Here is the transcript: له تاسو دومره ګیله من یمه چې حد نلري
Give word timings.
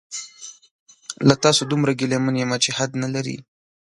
له 1.27 1.35
تاسو 1.43 1.61
دومره 1.71 1.91
ګیله 1.99 2.17
من 2.25 2.35
یمه 2.43 2.57
چې 2.63 2.69
حد 2.77 2.91
نلري 3.03 3.37